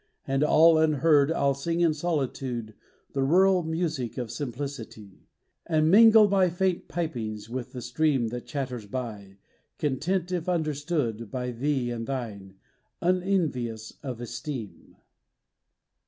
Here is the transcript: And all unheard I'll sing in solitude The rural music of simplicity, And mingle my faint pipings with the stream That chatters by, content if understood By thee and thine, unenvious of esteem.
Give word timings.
And 0.25 0.43
all 0.43 0.79
unheard 0.79 1.31
I'll 1.31 1.53
sing 1.53 1.81
in 1.81 1.93
solitude 1.93 2.73
The 3.13 3.21
rural 3.21 3.61
music 3.61 4.17
of 4.17 4.31
simplicity, 4.31 5.27
And 5.67 5.91
mingle 5.91 6.27
my 6.27 6.49
faint 6.49 6.87
pipings 6.87 7.49
with 7.51 7.71
the 7.73 7.83
stream 7.83 8.29
That 8.29 8.47
chatters 8.47 8.87
by, 8.87 9.37
content 9.77 10.31
if 10.31 10.49
understood 10.49 11.29
By 11.29 11.51
thee 11.51 11.91
and 11.91 12.07
thine, 12.07 12.55
unenvious 12.99 13.93
of 14.01 14.19
esteem. 14.19 14.95